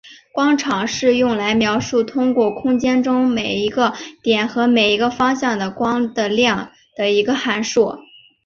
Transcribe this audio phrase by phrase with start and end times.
[0.33, 3.93] 光场是用来描述通过空间中每一个
[4.23, 7.99] 点和每一个方向的光的量的一个函数。